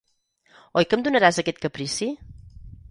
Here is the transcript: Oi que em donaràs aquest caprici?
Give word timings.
Oi 0.81 0.87
que 0.93 0.99
em 0.99 1.05
donaràs 1.09 1.41
aquest 1.45 1.63
caprici? 1.67 2.13